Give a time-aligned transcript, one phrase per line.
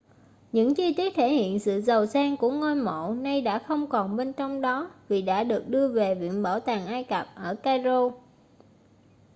[0.51, 4.15] những chi tiết thể hiện sự giàu sang của ngôi mộ nay đã không còn
[4.15, 8.11] bên trong đó vì đã được đưa về viện bảo tàng ai cập ở cairo